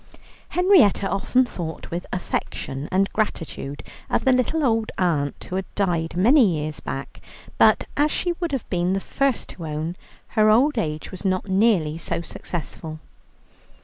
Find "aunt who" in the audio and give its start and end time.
4.97-5.57